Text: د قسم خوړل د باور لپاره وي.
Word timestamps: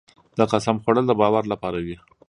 د 0.37 0.39
قسم 0.53 0.75
خوړل 0.83 1.05
د 1.07 1.13
باور 1.21 1.43
لپاره 1.53 1.77
وي. 1.85 1.95